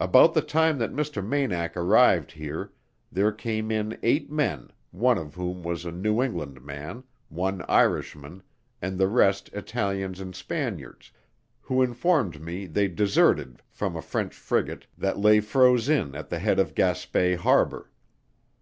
About 0.00 0.32
the 0.32 0.40
time 0.40 0.78
that 0.78 0.94
Mr. 0.94 1.22
Manack 1.22 1.76
arrived 1.76 2.32
here, 2.32 2.72
there 3.12 3.30
came 3.32 3.70
in 3.70 3.98
eight 4.02 4.32
men, 4.32 4.70
one 4.92 5.18
of 5.18 5.34
whom 5.34 5.62
was 5.62 5.84
a 5.84 5.92
New 5.92 6.22
England 6.22 6.62
man, 6.64 7.04
one 7.28 7.62
Irishman, 7.68 8.42
and 8.80 8.96
the 8.96 9.08
rest 9.08 9.50
Italians 9.52 10.20
and 10.20 10.34
Spaniards; 10.34 11.10
who 11.60 11.82
informed 11.82 12.40
me 12.40 12.64
they 12.64 12.88
deserted 12.88 13.60
from 13.68 13.94
a 13.94 14.00
French 14.00 14.34
frigate 14.34 14.86
that 14.96 15.18
lay 15.18 15.38
froze 15.38 15.86
in 15.86 16.14
at 16.14 16.30
the 16.30 16.38
head 16.38 16.58
of 16.58 16.74
Gaspe 16.74 17.34
harbour. 17.36 17.90